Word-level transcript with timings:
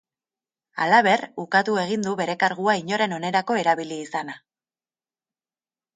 Halaber, 0.85 1.21
ukatu 1.43 1.75
egin 1.83 2.07
du 2.07 2.15
bere 2.23 2.37
kargua 2.45 2.75
inoren 2.81 3.15
onerako 3.19 3.61
erabili 3.65 4.03
izana. 4.09 4.39